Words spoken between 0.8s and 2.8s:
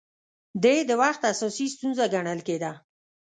د وخت اساسي ستونزه ګڼل کېده